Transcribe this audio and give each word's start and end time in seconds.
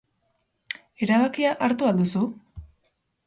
Erabakia 1.07 1.53
hartu 1.67 1.89
al 1.91 1.99
duzu? 2.01 2.23